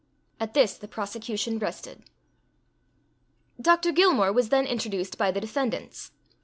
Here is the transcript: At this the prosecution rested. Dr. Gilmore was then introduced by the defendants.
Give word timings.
At 0.39 0.55
this 0.55 0.79
the 0.79 0.87
prosecution 0.87 1.59
rested. 1.59 2.01
Dr. 3.61 3.91
Gilmore 3.91 4.33
was 4.33 4.49
then 4.49 4.65
introduced 4.65 5.15
by 5.15 5.29
the 5.29 5.39
defendants. 5.41 6.09